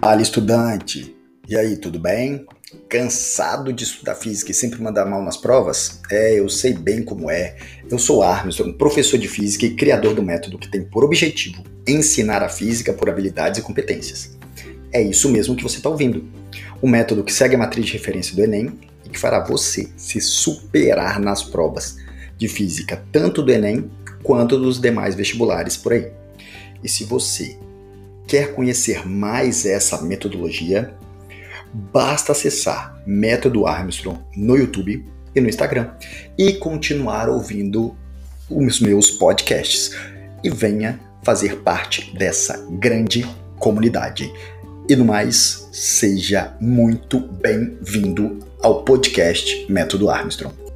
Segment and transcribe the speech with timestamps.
[0.00, 1.14] Fala, estudante!
[1.48, 2.46] E aí, tudo bem?
[2.88, 6.00] Cansado de estudar física e sempre mandar mal nas provas?
[6.08, 7.56] É, eu sei bem como é.
[7.90, 12.44] Eu sou Armstrong, professor de física e criador do método que tem por objetivo ensinar
[12.44, 14.38] a física por habilidades e competências.
[14.92, 16.28] É isso mesmo que você está ouvindo.
[16.80, 20.20] O método que segue a matriz de referência do Enem e que fará você se
[20.20, 21.96] superar nas provas
[22.36, 23.90] de física, tanto do Enem
[24.22, 26.12] quanto dos demais vestibulares por aí.
[26.84, 27.58] E se você
[28.28, 30.94] Quer conhecer mais essa metodologia?
[31.72, 35.02] Basta acessar Método Armstrong no YouTube
[35.34, 35.92] e no Instagram
[36.36, 37.96] e continuar ouvindo
[38.50, 39.96] os meus podcasts.
[40.44, 43.26] E venha fazer parte dessa grande
[43.58, 44.30] comunidade.
[44.86, 50.67] E no mais, seja muito bem-vindo ao podcast Método Armstrong.